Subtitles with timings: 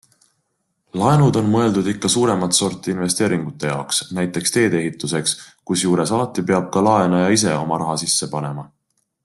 [1.01, 5.37] Laenud on mõeldud ikka suuremat sorti investeeringute jaoks, näiteks teedeehituseks,
[5.73, 8.69] kusjuures alati peab ka laenaja ise oma raha sisse panema.